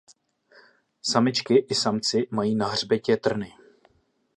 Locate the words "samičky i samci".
1.01-2.27